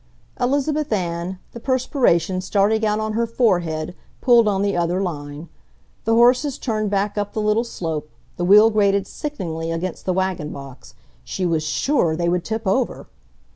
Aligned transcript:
Elizabeth 0.39 0.91
Ann, 0.91 1.37
the 1.51 1.59
perspiration 1.59 2.41
starting 2.41 2.83
out 2.83 2.99
on 2.99 3.13
her 3.13 3.27
forehead, 3.27 3.93
pulled 4.19 4.47
on 4.47 4.63
the 4.63 4.75
other 4.75 4.99
line. 4.99 5.47
The 6.05 6.15
horses 6.15 6.57
turned 6.57 6.89
back 6.89 7.19
up 7.19 7.33
the 7.33 7.39
little 7.41 7.63
slope, 7.63 8.09
the 8.35 8.43
wheel 8.45 8.71
grated 8.71 9.05
sickeningly 9.05 9.71
against 9.71 10.07
the 10.07 10.13
wagonbox—she 10.15 11.45
was 11.45 11.61
SURE 11.63 12.15
they 12.15 12.29
would 12.29 12.43
tip 12.43 12.65
over! 12.65 13.09